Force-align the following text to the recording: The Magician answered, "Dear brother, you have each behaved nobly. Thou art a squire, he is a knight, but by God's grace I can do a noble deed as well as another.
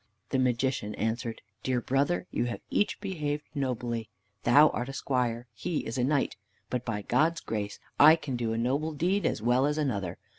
The 0.29 0.39
Magician 0.39 0.95
answered, 0.95 1.43
"Dear 1.61 1.79
brother, 1.79 2.25
you 2.31 2.45
have 2.45 2.61
each 2.71 2.99
behaved 3.01 3.43
nobly. 3.53 4.09
Thou 4.41 4.69
art 4.69 4.89
a 4.89 4.93
squire, 4.93 5.45
he 5.53 5.85
is 5.85 5.95
a 5.99 6.03
knight, 6.03 6.37
but 6.71 6.83
by 6.83 7.03
God's 7.03 7.39
grace 7.39 7.77
I 7.99 8.15
can 8.15 8.35
do 8.35 8.51
a 8.51 8.57
noble 8.57 8.93
deed 8.93 9.27
as 9.27 9.43
well 9.43 9.67
as 9.67 9.77
another. 9.77 10.17